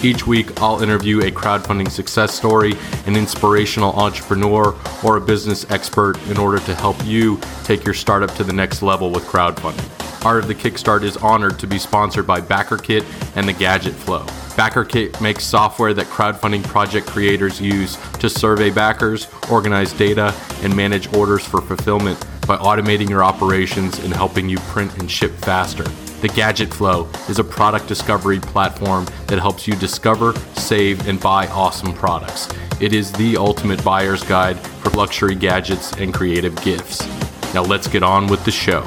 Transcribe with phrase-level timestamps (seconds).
[0.00, 2.74] Each week, I'll interview a crowdfunding success story,
[3.06, 8.32] an inspirational entrepreneur, or a business expert in order to help you take your startup
[8.36, 10.24] to the next level with crowdfunding.
[10.24, 13.04] Art of the Kickstart is honored to be sponsored by BackerKit
[13.36, 14.24] and the Gadget Flow.
[14.54, 21.12] BackerKit makes software that crowdfunding project creators use to survey backers, organize data, and manage
[21.12, 25.84] orders for fulfillment by automating your operations and helping you print and ship faster.
[26.20, 31.46] The Gadget Flow is a product discovery platform that helps you discover, save, and buy
[31.46, 32.48] awesome products.
[32.80, 37.06] It is the ultimate buyer's guide for luxury gadgets and creative gifts.
[37.54, 38.80] Now let's get on with the show.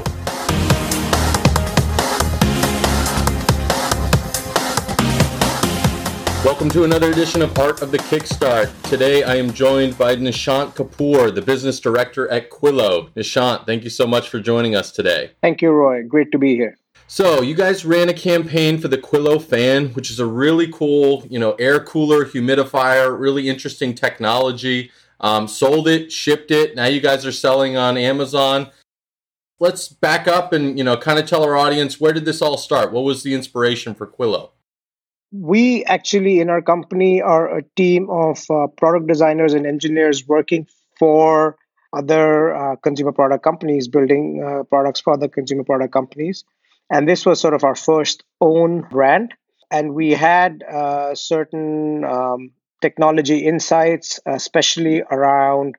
[6.44, 8.70] Welcome to another edition of Art of the Kickstart.
[8.90, 13.10] Today I am joined by Nishant Kapoor, the business director at Quilo.
[13.14, 15.32] Nishant, thank you so much for joining us today.
[15.42, 16.04] Thank you, Roy.
[16.04, 16.78] Great to be here.
[17.12, 21.26] So you guys ran a campaign for the Quilo fan, which is a really cool,
[21.30, 24.92] you know, air cooler, humidifier, really interesting technology.
[25.20, 26.74] Um, sold it, shipped it.
[26.74, 28.72] Now you guys are selling on Amazon.
[29.60, 32.56] Let's back up and you know, kind of tell our audience where did this all
[32.56, 32.94] start?
[32.94, 34.52] What was the inspiration for Quilo?
[35.34, 40.66] We actually, in our company, are a team of uh, product designers and engineers working
[40.98, 41.58] for
[41.92, 46.46] other uh, consumer product companies, building uh, products for other consumer product companies.
[46.92, 49.34] And this was sort of our first own brand.
[49.72, 55.76] And we had uh, certain um, technology insights, especially around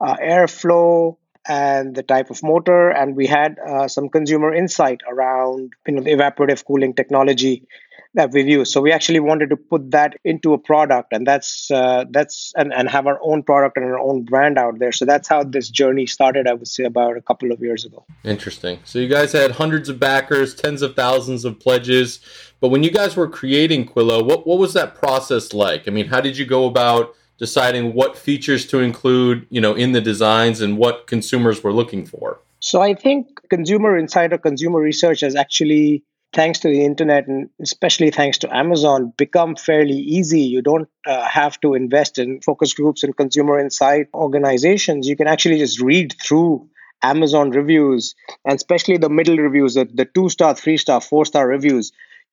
[0.00, 2.90] uh, airflow and the type of motor.
[2.90, 7.66] And we had uh, some consumer insight around you know, the evaporative cooling technology
[8.14, 8.72] that we've used.
[8.72, 12.72] So we actually wanted to put that into a product, and that's uh, that's and,
[12.72, 14.92] and have our own product and our own brand out there.
[14.92, 16.46] So that's how this journey started.
[16.46, 18.06] I would say about a couple of years ago.
[18.24, 18.78] Interesting.
[18.84, 22.20] So you guys had hundreds of backers, tens of thousands of pledges,
[22.60, 25.88] but when you guys were creating Quilo, what what was that process like?
[25.88, 29.92] I mean, how did you go about deciding what features to include, you know, in
[29.92, 32.40] the designs and what consumers were looking for?
[32.60, 37.48] So I think consumer insight or consumer research has actually thanks to the internet and
[37.60, 40.42] especially thanks to Amazon, become fairly easy.
[40.42, 45.08] You don't uh, have to invest in focus groups and consumer insight organizations.
[45.08, 46.68] You can actually just read through
[47.02, 51.46] Amazon reviews and especially the middle reviews, the, the two star, three star, four star
[51.46, 51.92] reviews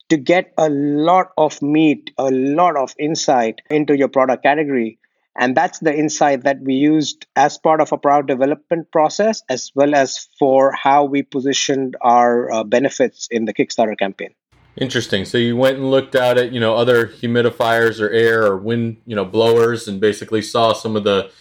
[0.10, 5.00] to get a lot of meat, a lot of insight into your product category.
[5.38, 9.72] And that's the insight that we used as part of a product development process, as
[9.74, 14.34] well as for how we positioned our uh, benefits in the Kickstarter campaign.
[14.78, 15.26] Interesting.
[15.26, 18.98] So you went and looked at it, you know, other humidifiers or air or wind,
[19.06, 21.32] you know, blowers, and basically saw some of the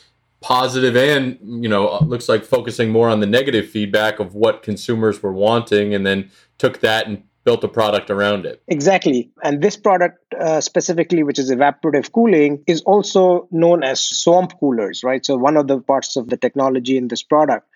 [0.40, 5.22] positive and you know looks like focusing more on the negative feedback of what consumers
[5.22, 8.62] were wanting, and then took that and built a product around it.
[8.68, 9.30] Exactly.
[9.42, 15.02] And this product uh, specifically, which is evaporative cooling, is also known as swamp coolers,
[15.02, 15.24] right?
[15.24, 17.66] So, one of the parts of the technology in this product.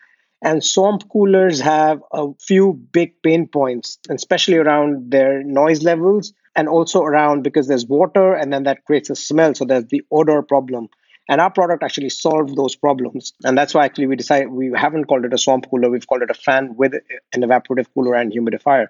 [0.42, 6.68] And swamp coolers have a few big pain points, especially around their noise levels and
[6.68, 9.54] also around because there's water and then that creates a smell.
[9.54, 10.88] So, there's the odor problem.
[11.26, 13.32] And our product actually solved those problems.
[13.44, 16.20] And that's why actually we decided we haven't called it a swamp cooler, we've called
[16.20, 16.92] it a fan with
[17.32, 18.88] an evaporative cooler and humidifier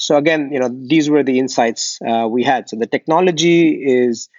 [0.00, 2.70] so again, you know, these were the insights uh, we had.
[2.70, 4.30] So the technology is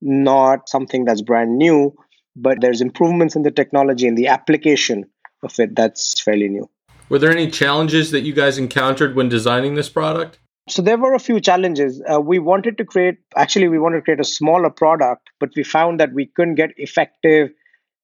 [0.00, 1.94] not something that's brand new,
[2.34, 5.04] but there's improvements in the technology and the application
[5.42, 6.70] of it that's fairly new.
[7.10, 10.38] Were there any challenges that you guys encountered when designing this product?
[10.70, 12.02] So there were a few challenges.
[12.10, 15.64] Uh, we wanted to create, actually, we wanted to create a smaller product, but we
[15.64, 17.50] found that we couldn't get effective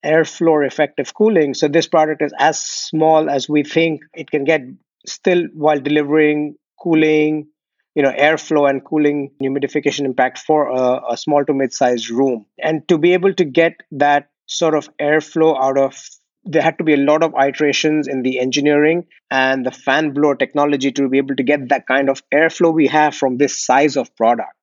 [0.04, 1.54] airflow effective cooling.
[1.54, 4.60] So this product is as small as we think it can get,
[5.06, 7.48] still while delivering cooling,
[7.94, 12.46] you know, airflow and cooling humidification impact for a, a small to mid-sized room.
[12.58, 15.96] And to be able to get that sort of airflow out of
[16.44, 20.34] there had to be a lot of iterations in the engineering and the fan blower
[20.34, 23.96] technology to be able to get that kind of airflow we have from this size
[23.96, 24.54] of product.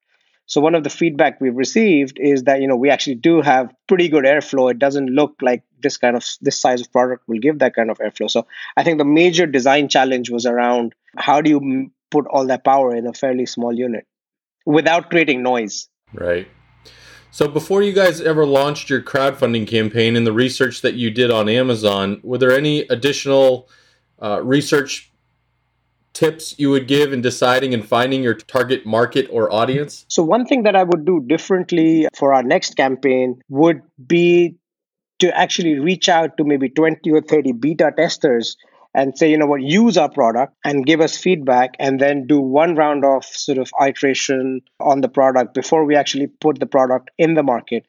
[0.47, 3.73] So one of the feedback we've received is that you know we actually do have
[3.87, 4.71] pretty good airflow.
[4.71, 7.91] It doesn't look like this kind of this size of product will give that kind
[7.91, 8.31] of airflow.
[8.31, 8.47] So
[8.77, 12.95] I think the major design challenge was around how do you put all that power
[12.95, 14.05] in a fairly small unit
[14.65, 15.89] without creating noise.
[16.13, 16.47] Right.
[17.31, 21.29] So before you guys ever launched your crowdfunding campaign and the research that you did
[21.29, 23.69] on Amazon, were there any additional
[24.21, 25.11] uh, research
[26.13, 30.05] tips you would give in deciding and finding your target market or audience?
[30.07, 34.55] So, one thing that I would do differently for our next campaign would be
[35.19, 38.57] to actually reach out to maybe 20 or 30 beta testers
[38.97, 42.41] and say, you know what, use our product and give us feedback, and then do
[42.41, 47.11] one round of sort of iteration on the product before we actually put the product
[47.19, 47.85] in the market.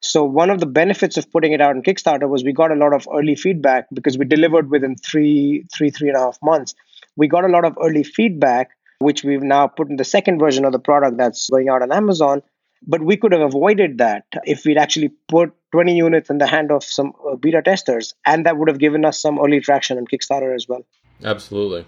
[0.00, 2.76] So one of the benefits of putting it out on Kickstarter was we got a
[2.76, 6.76] lot of early feedback because we delivered within three, three, three and a half months.
[7.16, 8.70] We got a lot of early feedback,
[9.00, 11.90] which we've now put in the second version of the product that's going out on
[11.90, 12.40] Amazon.
[12.86, 16.70] But we could have avoided that if we'd actually put 20 units in the hand
[16.70, 20.06] of some uh, beta testers, and that would have given us some early traction on
[20.06, 20.84] Kickstarter as well.
[21.24, 21.84] Absolutely.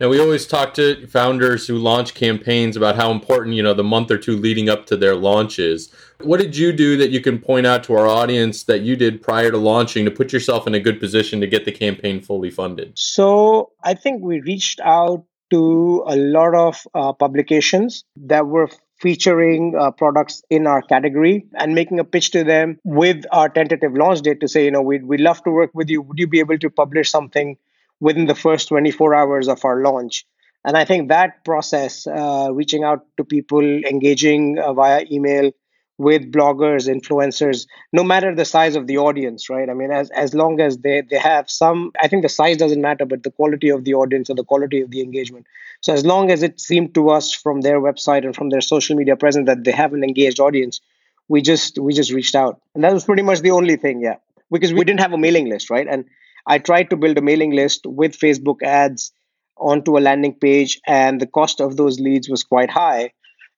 [0.00, 3.84] Now we always talk to founders who launch campaigns about how important, you know, the
[3.84, 5.92] month or two leading up to their launches.
[6.20, 9.20] What did you do that you can point out to our audience that you did
[9.20, 12.50] prior to launching to put yourself in a good position to get the campaign fully
[12.50, 12.92] funded?
[12.96, 18.68] So, I think we reached out to a lot of uh, publications that were
[18.98, 23.94] featuring uh, products in our category and making a pitch to them with our tentative
[23.94, 26.02] launch date to say, you know, we'd, we'd love to work with you.
[26.02, 27.56] Would you be able to publish something
[28.00, 30.26] within the first 24 hours of our launch?
[30.64, 35.52] And I think that process, uh, reaching out to people, engaging uh, via email,
[35.98, 39.68] with bloggers influencers no matter the size of the audience right?
[39.68, 42.80] I mean as as long as they they have some i think the size doesn't
[42.80, 45.46] matter but the quality of the audience or the quality of the engagement.
[45.80, 48.96] So as long as it seemed to us from their website and from their social
[48.96, 50.80] media presence that they have an engaged audience
[51.28, 52.60] we just we just reached out.
[52.74, 54.16] And that was pretty much the only thing yeah.
[54.50, 55.86] Because we didn't have a mailing list right?
[55.86, 56.04] And
[56.46, 59.12] i tried to build a mailing list with facebook ads
[59.58, 63.12] onto a landing page and the cost of those leads was quite high.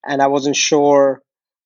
[0.04, 1.22] And i wasn't sure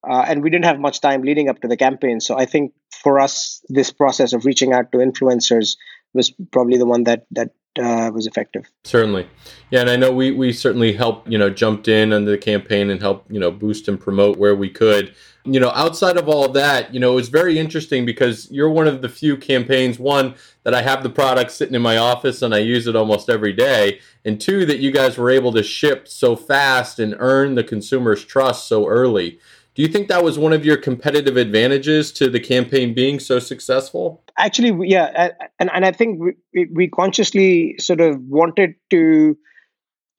[0.09, 2.21] uh, and we didn't have much time leading up to the campaign.
[2.21, 2.73] So I think
[3.03, 5.77] for us, this process of reaching out to influencers
[6.13, 8.71] was probably the one that that uh, was effective.
[8.85, 9.29] Certainly,
[9.71, 12.89] yeah, and I know we we certainly helped you know jumped in under the campaign
[12.91, 15.15] and helped you know boost and promote where we could.
[15.47, 18.89] You know, outside of all that, you know, it was very interesting because you're one
[18.89, 19.99] of the few campaigns.
[19.99, 23.29] One that I have the product sitting in my office and I use it almost
[23.29, 27.57] every day, and two that you guys were able to ship so fast and earn
[27.57, 29.39] the consumer's trust so early.
[29.75, 33.41] Do you think that was one of your competitive advantages to the campaign being so
[33.41, 34.23] successful?
[34.39, 36.21] Actually, yeah, and and I think
[36.53, 39.37] we, we consciously sort of wanted to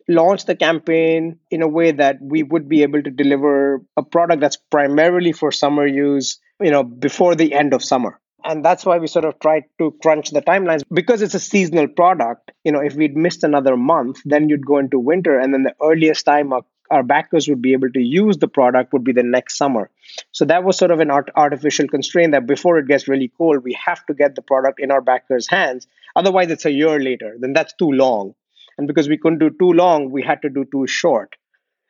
[0.09, 4.41] launch the campaign in a way that we would be able to deliver a product
[4.41, 8.19] that's primarily for summer use, you know, before the end of summer.
[8.43, 11.87] And that's why we sort of tried to crunch the timelines because it's a seasonal
[11.87, 12.51] product.
[12.63, 15.73] You know, if we'd missed another month, then you'd go into winter, and then the
[15.81, 19.23] earliest time a our backers would be able to use the product would be the
[19.23, 19.89] next summer.
[20.31, 23.63] So that was sort of an art- artificial constraint that before it gets really cold,
[23.63, 25.87] we have to get the product in our backers' hands.
[26.15, 27.35] Otherwise, it's a year later.
[27.39, 28.35] Then that's too long.
[28.77, 31.35] And because we couldn't do too long, we had to do too short.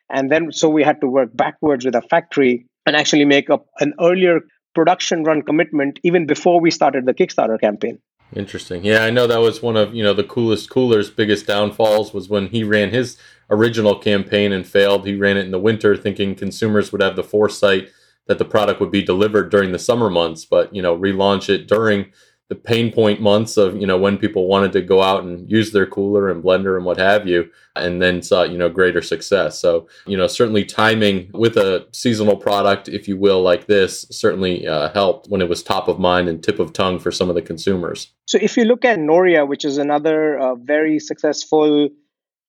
[0.08, 3.66] And then so we had to work backwards with a factory and actually make up
[3.80, 4.40] an earlier
[4.74, 7.98] production run commitment even before we started the Kickstarter campaign.
[8.34, 8.84] Interesting.
[8.84, 12.28] Yeah, I know that was one of, you know, the coolest cooler's biggest downfalls was
[12.28, 13.16] when he ran his
[13.50, 15.06] original campaign and failed.
[15.06, 17.88] He ran it in the winter thinking consumers would have the foresight
[18.26, 21.68] that the product would be delivered during the summer months, but, you know, relaunch it
[21.68, 22.12] during
[22.48, 25.72] the pain point months of you know when people wanted to go out and use
[25.72, 29.58] their cooler and blender and what have you and then saw you know greater success
[29.58, 34.66] so you know certainly timing with a seasonal product if you will like this certainly
[34.66, 37.34] uh, helped when it was top of mind and tip of tongue for some of
[37.34, 41.88] the consumers so if you look at noria which is another uh, very successful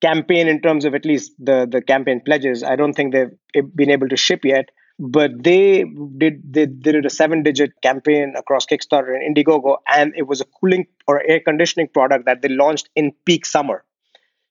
[0.02, 3.62] campaign in terms of at least the the campaign pledges i don't think they've eh,
[3.76, 5.86] been able to ship yet but they
[6.18, 10.46] did they did a seven digit campaign across Kickstarter and Indiegogo, and it was a
[10.46, 13.84] cooling or air conditioning product that they launched in peak summer.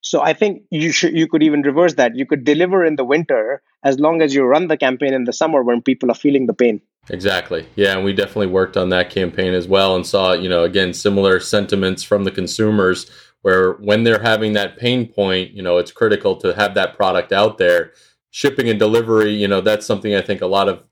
[0.02, 2.14] So I think you should you could even reverse that.
[2.14, 5.32] You could deliver in the winter as long as you run the campaign in the
[5.32, 6.80] summer when people are feeling the pain.
[7.08, 7.66] Exactly.
[7.74, 10.92] Yeah, and we definitely worked on that campaign as well and saw, you know, again
[10.92, 13.10] similar sentiments from the consumers
[13.46, 17.30] where when they're having that pain point, you know, it's critical to have that product
[17.32, 17.92] out there
[18.30, 20.82] shipping and delivery, you know, that's something I think a lot of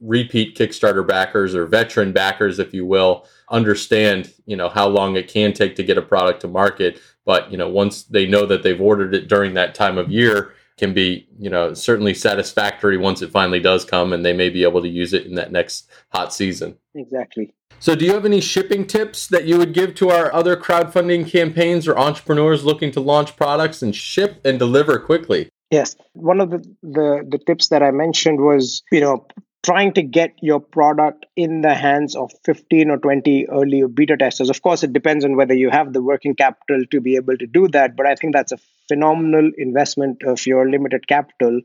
[0.00, 5.28] repeat Kickstarter backers or veteran backers, if you will, understand, you know, how long it
[5.28, 6.98] can take to get a product to market.
[7.26, 10.54] But, you know, once they know that they've ordered it during that time of year,
[10.80, 14.64] can be, you know, certainly satisfactory once it finally does come and they may be
[14.64, 16.76] able to use it in that next hot season.
[16.94, 17.52] Exactly.
[17.78, 21.30] So, do you have any shipping tips that you would give to our other crowdfunding
[21.30, 25.50] campaigns or entrepreneurs looking to launch products and ship and deliver quickly?
[25.70, 25.96] Yes.
[26.14, 29.26] One of the, the, the tips that I mentioned was, you know,
[29.62, 34.50] trying to get your product in the hands of 15 or 20 early beta testers.
[34.50, 37.46] Of course, it depends on whether you have the working capital to be able to
[37.46, 38.58] do that, but I think that's a
[38.90, 41.60] phenomenal investment of your limited capital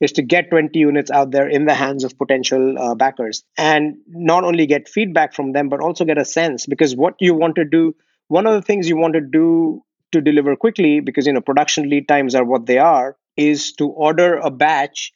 [0.00, 3.44] is to get 20 units out there in the hands of potential uh, backers.
[3.56, 7.34] And not only get feedback from them but also get a sense because what you
[7.34, 7.94] want to do
[8.28, 11.88] one of the things you want to do to deliver quickly because you know production
[11.88, 15.12] lead times are what they are is to order a batch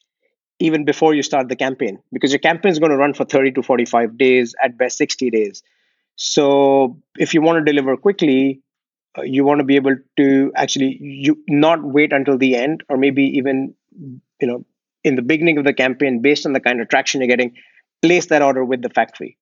[0.58, 3.52] even before you start the campaign because your campaign is going to run for 30
[3.52, 5.62] to 45 days at best 60 days.
[6.16, 8.62] So if you want to deliver quickly
[9.18, 13.24] you want to be able to actually you not wait until the end or maybe
[13.24, 13.74] even
[14.40, 14.64] you know
[15.02, 17.54] in the beginning of the campaign based on the kind of traction you're getting
[18.02, 19.36] place that order with the factory.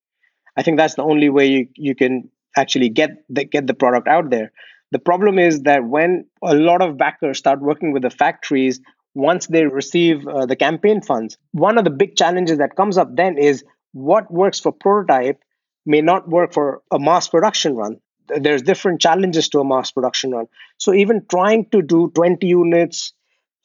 [0.57, 4.07] I think that's the only way you, you can actually get the, get the product
[4.07, 4.51] out there.
[4.91, 8.81] The problem is that when a lot of backers start working with the factories
[9.13, 13.15] once they receive uh, the campaign funds one of the big challenges that comes up
[13.15, 15.41] then is what works for prototype
[15.85, 17.99] may not work for a mass production run
[18.37, 20.47] there's different challenges to a mass production run.
[20.77, 23.13] So even trying to do 20 units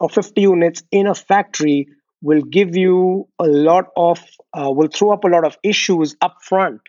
[0.01, 1.89] or 50 units in a factory
[2.23, 6.39] will give you a lot of uh, will throw up a lot of issues up
[6.43, 6.81] front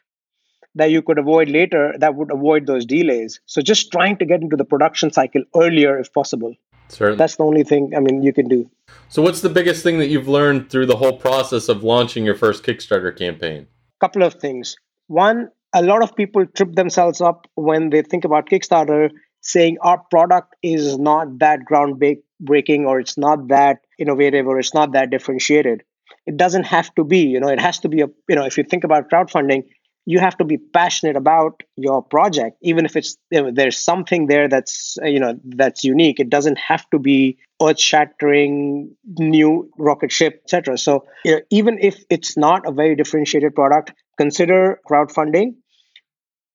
[0.75, 3.39] that you could avoid later that would avoid those delays.
[3.45, 6.55] So just trying to get into the production cycle earlier if possible.
[6.87, 7.17] Certainly.
[7.17, 8.69] that's the only thing i mean you can do.
[9.09, 12.35] So what's the biggest thing that you've learned through the whole process of launching your
[12.35, 13.67] first kickstarter campaign?
[13.99, 14.75] Couple of things.
[15.07, 19.09] One a lot of people trip themselves up when they think about kickstarter
[19.41, 24.93] saying our product is not that groundbreaking or it's not that innovative or it's not
[24.93, 25.83] that differentiated.
[26.25, 28.57] It doesn't have to be you know it has to be a you know if
[28.57, 29.65] you think about crowdfunding
[30.07, 34.27] you have to be passionate about your project even if it's you know, there's something
[34.27, 36.19] there that's you know that's unique.
[36.19, 41.77] It doesn't have to be earth shattering new rocket ship etc so you know, even
[41.79, 45.55] if it's not a very differentiated product consider crowdfunding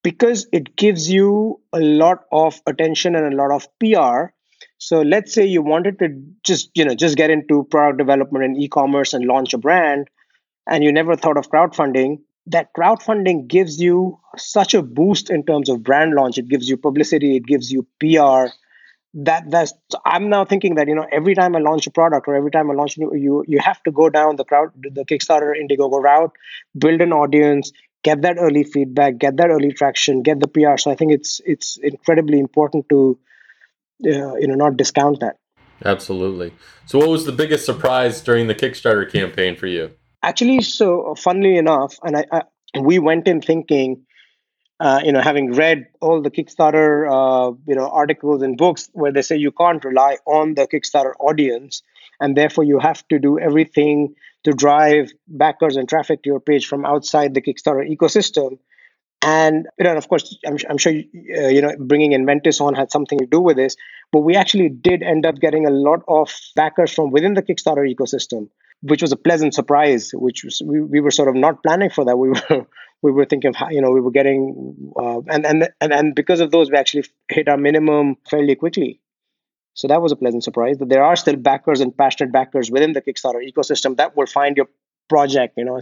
[0.02, 4.33] because it gives you a lot of attention and a lot of PR.
[4.78, 6.09] So let's say you wanted to
[6.42, 10.09] just, you know, just get into product development and e-commerce and launch a brand
[10.66, 15.69] and you never thought of crowdfunding, that crowdfunding gives you such a boost in terms
[15.69, 16.38] of brand launch.
[16.38, 18.52] It gives you publicity, it gives you PR.
[19.12, 19.73] That that's
[20.07, 22.71] I'm now thinking that you know every time I launch a product or every time
[22.71, 26.30] I launch new, you you have to go down the crowd the Kickstarter Indiegogo route,
[26.78, 30.76] build an audience, get that early feedback, get that early traction, get the PR.
[30.76, 33.19] So I think it's it's incredibly important to
[34.04, 35.37] uh, you know not discount that.
[35.85, 36.52] Absolutely.
[36.87, 39.90] So what was the biggest surprise during the Kickstarter campaign for you?
[40.23, 44.07] Actually, so funnily enough, and I, I we went in thinking.
[44.78, 49.12] Uh, you know, having read all the Kickstarter, uh, you know, articles and books where
[49.12, 51.83] they say you can't rely on the Kickstarter audience,
[52.20, 56.66] and therefore you have to do everything to drive backers and traffic to your page
[56.66, 58.58] from outside the Kickstarter ecosystem.
[59.22, 62.90] And you know, of course, I'm, I'm sure uh, you know bringing Inventus on had
[62.90, 63.76] something to do with this.
[64.12, 67.86] But we actually did end up getting a lot of backers from within the Kickstarter
[67.94, 68.48] ecosystem,
[68.80, 70.10] which was a pleasant surprise.
[70.14, 72.16] Which was, we, we were sort of not planning for that.
[72.16, 72.66] We were
[73.02, 76.14] we were thinking of how, you know we were getting uh, and, and and and
[76.14, 79.00] because of those, we actually hit our minimum fairly quickly.
[79.80, 82.92] So that was a pleasant surprise that there are still backers and passionate backers within
[82.92, 84.68] the Kickstarter ecosystem that will find your
[85.08, 85.80] project, you know,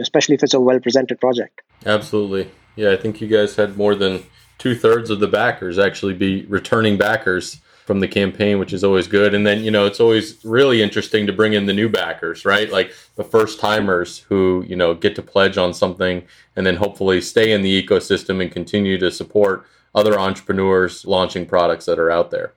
[0.00, 1.60] especially if it's a well presented project.
[1.84, 2.48] Absolutely.
[2.76, 4.22] Yeah, I think you guys had more than
[4.58, 9.08] two thirds of the backers actually be returning backers from the campaign, which is always
[9.08, 9.34] good.
[9.34, 12.70] And then, you know, it's always really interesting to bring in the new backers, right?
[12.70, 16.22] Like the first timers who, you know, get to pledge on something
[16.54, 21.86] and then hopefully stay in the ecosystem and continue to support other entrepreneurs launching products
[21.86, 22.54] that are out there.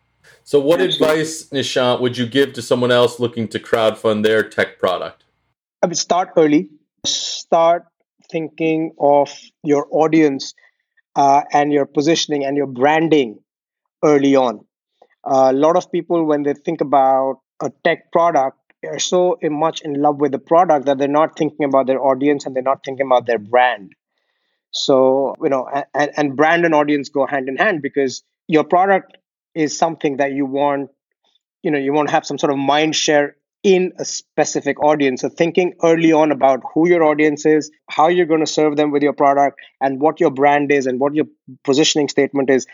[0.47, 4.77] So, what advice, Nishant, would you give to someone else looking to crowdfund their tech
[4.77, 5.23] product?
[5.81, 6.69] I would start early.
[7.03, 7.87] Start
[8.31, 9.31] thinking of
[9.63, 10.53] your audience
[11.15, 13.39] uh, and your positioning and your branding
[14.03, 14.63] early on.
[15.23, 19.81] Uh, a lot of people, when they think about a tech product, are so much
[19.81, 22.85] in love with the product that they're not thinking about their audience and they're not
[22.85, 23.93] thinking about their brand.
[24.69, 29.17] So, you know, and, and brand and audience go hand in hand because your product
[29.55, 30.89] is something that you want
[31.63, 35.21] you know you want to have some sort of mind share in a specific audience.
[35.21, 38.91] So thinking early on about who your audience is how you're going to serve them
[38.91, 41.25] with your product and what your brand is and what your
[41.63, 42.67] positioning statement is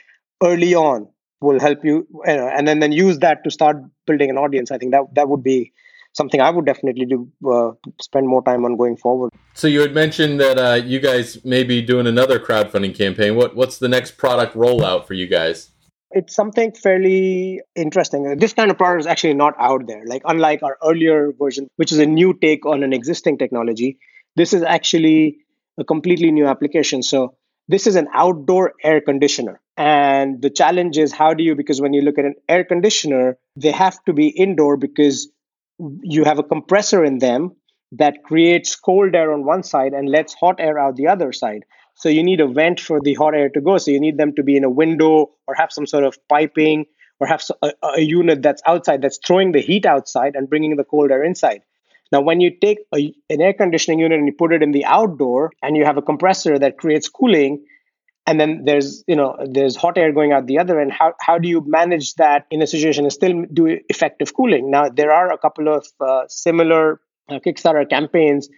[0.44, 1.08] early on
[1.40, 4.70] will help you, and then then use that to start building an audience.
[4.70, 5.72] I think that that would be
[6.14, 7.72] something i would definitely do uh,
[8.02, 9.32] spend more time on going forward.
[9.54, 13.38] So you had mentioned that uh, you guys may be doing another crowdfunding campaign.
[13.38, 15.70] What what's the next product rollout for you guys
[16.14, 18.38] it's something fairly interesting.
[18.38, 20.04] This kind of product is actually not out there.
[20.06, 23.98] Like unlike our earlier version, which is a new take on an existing technology,
[24.36, 25.40] this is actually
[25.80, 27.04] a completely new application.
[27.04, 27.36] So
[27.68, 29.62] this is an outdoor air conditioner.
[29.78, 33.38] And the challenge is how do you, because when you look at an air conditioner,
[33.56, 35.30] they have to be indoor because
[35.80, 37.56] you have a compressor in them
[37.94, 41.64] that creates cold air on one side and lets hot air out the other side.
[41.96, 43.78] So you need a vent for the hot air to go.
[43.78, 46.86] So you need them to be in a window or have some sort of piping
[47.20, 50.84] or have a, a unit that's outside that's throwing the heat outside and bringing the
[50.84, 51.62] cold air inside.
[52.12, 54.86] Now, when you take a, an air conditioning unit and you put it in the
[54.86, 57.64] outdoor and you have a compressor that creates cooling,
[58.28, 61.38] and then there's you know there's hot air going out the other end how, how
[61.38, 65.32] do you manage that in a situation and still do effective cooling now there are
[65.32, 68.50] a couple of uh, similar uh, kickstarter campaigns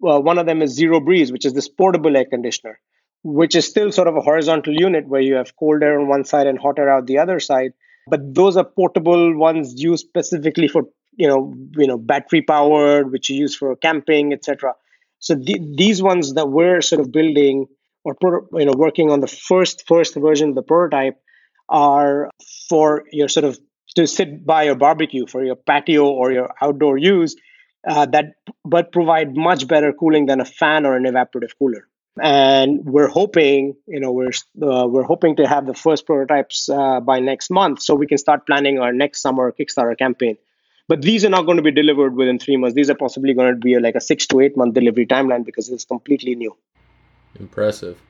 [0.00, 2.78] well, one of them is zero breeze which is this portable air conditioner
[3.26, 6.24] which is still sort of a horizontal unit where you have cold air on one
[6.24, 7.72] side and hot air out the other side.
[8.08, 10.84] But those are portable ones used specifically for
[11.16, 14.74] you know you know battery powered which you use for camping etc
[15.18, 17.66] so the, these ones that we're sort of building
[18.04, 18.14] or
[18.52, 21.18] you know working on the first first version of the prototype
[21.70, 22.30] are
[22.68, 23.58] for your sort of
[23.96, 27.34] to sit by your barbecue for your patio or your outdoor use
[27.86, 31.86] uh, that but provide much better cooling than a fan or an evaporative cooler
[32.22, 34.30] and we're hoping you know we're
[34.62, 38.18] uh, we're hoping to have the first prototypes uh, by next month so we can
[38.18, 40.36] start planning our next summer kickstarter campaign
[40.88, 43.52] but these are not going to be delivered within three months these are possibly going
[43.52, 46.56] to be like a six to eight month delivery timeline because it's completely new
[47.38, 48.00] Impressive.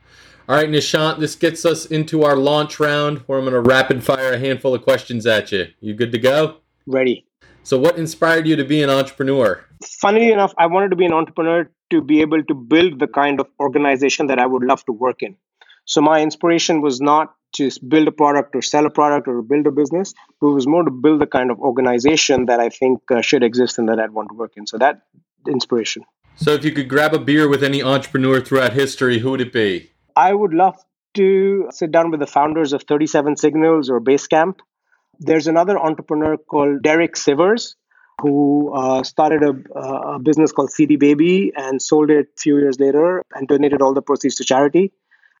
[0.47, 4.03] All right, Nishant, this gets us into our launch round where I'm going to rapid
[4.03, 5.67] fire a handful of questions at you.
[5.81, 6.57] You good to go?
[6.85, 7.25] Ready.
[7.63, 9.65] So, what inspired you to be an entrepreneur?
[9.83, 13.39] Funnily enough, I wanted to be an entrepreneur to be able to build the kind
[13.39, 15.35] of organization that I would love to work in.
[15.85, 19.67] So, my inspiration was not to build a product or sell a product or build
[19.67, 22.99] a business, but it was more to build the kind of organization that I think
[23.09, 24.67] uh, should exist and that I'd want to work in.
[24.67, 25.03] So, that
[25.47, 26.03] inspiration.
[26.35, 29.53] So, if you could grab a beer with any entrepreneur throughout history, who would it
[29.53, 29.91] be?
[30.15, 30.75] I would love
[31.13, 34.59] to sit down with the founders of 37 Signals or Basecamp.
[35.19, 37.75] There's another entrepreneur called Derek Sivers
[38.21, 42.79] who uh, started a, a, business called CD Baby and sold it a few years
[42.79, 44.91] later and donated all the proceeds to charity.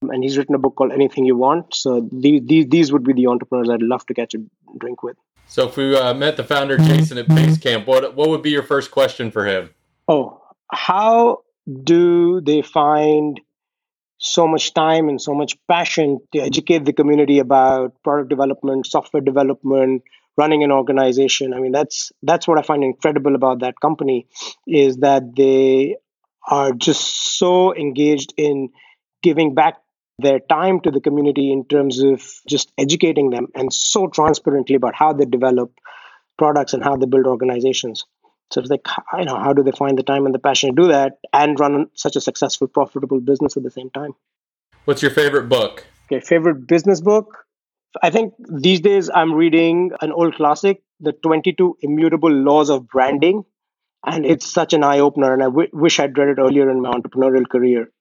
[0.01, 1.73] And he's written a book called Anything You Want.
[1.73, 4.37] So these, these, these would be the entrepreneurs I'd love to catch a
[4.77, 5.17] drink with.
[5.47, 8.63] So if we uh, met the founder Jason at Basecamp, what what would be your
[8.63, 9.69] first question for him?
[10.07, 11.43] Oh, how
[11.83, 13.39] do they find
[14.17, 19.21] so much time and so much passion to educate the community about product development, software
[19.21, 20.03] development,
[20.37, 21.53] running an organization?
[21.53, 24.27] I mean, that's that's what I find incredible about that company
[24.65, 25.97] is that they
[26.47, 28.69] are just so engaged in
[29.21, 29.75] giving back
[30.19, 34.95] their time to the community in terms of just educating them and so transparently about
[34.95, 35.73] how they develop
[36.37, 38.05] products and how they build organizations.
[38.51, 38.85] So it's like,
[39.17, 41.59] you know, how do they find the time and the passion to do that and
[41.59, 44.13] run such a successful, profitable business at the same time?
[44.85, 45.85] What's your favorite book?
[46.05, 47.45] Okay, favorite business book?
[48.01, 53.43] I think these days I'm reading an old classic, The 22 Immutable Laws of Branding.
[54.05, 55.33] And it's such an eye opener.
[55.33, 57.91] And I w- wish I'd read it earlier in my entrepreneurial career.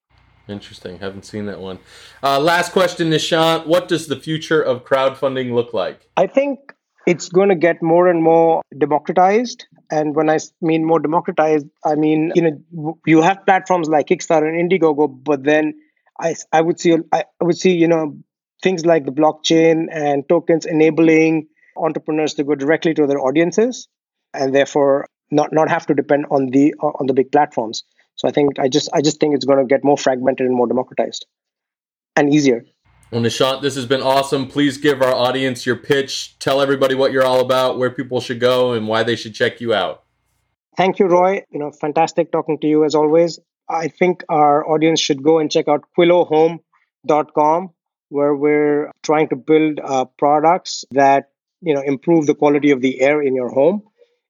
[0.49, 0.99] Interesting.
[0.99, 1.79] Haven't seen that one.
[2.23, 3.67] Uh, last question, Nishant.
[3.67, 6.09] What does the future of crowdfunding look like?
[6.17, 6.73] I think
[7.07, 9.67] it's going to get more and more democratized.
[9.91, 14.49] And when I mean more democratized, I mean, you know, you have platforms like Kickstarter
[14.49, 15.75] and Indiegogo, but then
[16.21, 18.17] I, I would see, I would see, you know,
[18.63, 23.89] things like the blockchain and tokens enabling entrepreneurs to go directly to their audiences
[24.33, 27.85] and therefore not, not have to depend on the, uh, on the big platforms.
[28.15, 30.57] So I think, I just, I just think it's going to get more fragmented and
[30.57, 31.27] more democratized
[32.15, 32.65] and easier.
[33.13, 34.49] Well, Nishant, this has been awesome.
[34.49, 36.37] Please give our audience your pitch.
[36.41, 39.61] Tell everybody what you're all about, where people should go, and why they should check
[39.61, 40.03] you out.
[40.77, 41.45] Thank you, Roy.
[41.51, 43.39] You know, fantastic talking to you as always.
[43.69, 47.71] I think our audience should go and check out quilohome.com,
[48.09, 53.01] where we're trying to build uh, products that you know improve the quality of the
[53.01, 53.83] air in your home,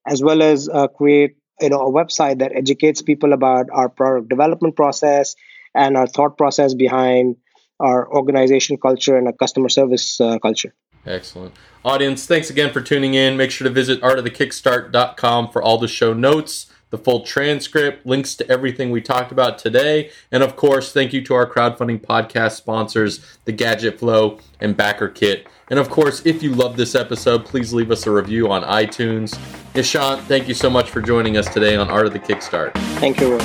[0.06, 4.28] as well as uh, create you know a website that educates people about our product
[4.28, 5.34] development process
[5.74, 7.36] and our thought process behind
[7.78, 10.74] our organization culture and a customer service uh, culture.
[11.04, 11.54] Excellent.
[11.84, 13.36] Audience, thanks again for tuning in.
[13.36, 18.48] Make sure to visit artofthekickstart.com for all the show notes, the full transcript, links to
[18.50, 20.10] everything we talked about today.
[20.30, 25.08] And of course, thank you to our crowdfunding podcast sponsors, the Gadget Flow and Backer
[25.08, 25.46] Kit.
[25.68, 29.36] And of course, if you love this episode, please leave us a review on iTunes.
[29.74, 32.72] Nishant, thank you so much for joining us today on Art of the Kickstart.
[32.98, 33.38] Thank you.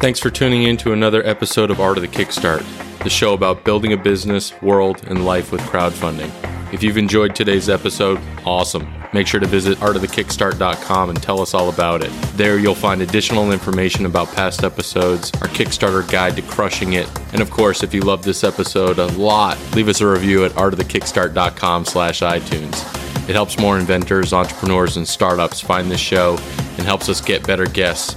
[0.00, 2.64] Thanks for tuning in to another episode of Art of the Kickstart
[3.02, 6.59] the show about building a business, world, and life with crowdfunding.
[6.72, 8.86] If you've enjoyed today's episode, awesome.
[9.12, 12.12] make sure to visit artofthekickstart.com and tell us all about it.
[12.36, 17.42] There you'll find additional information about past episodes, our Kickstarter guide to crushing it, and
[17.42, 21.84] of course, if you love this episode a lot, leave us a review at artofthekickstart.com
[21.84, 23.28] slash iTunes.
[23.28, 26.38] It helps more inventors, entrepreneurs, and startups find this show
[26.78, 28.16] and helps us get better guests